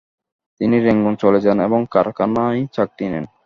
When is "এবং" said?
1.67-1.79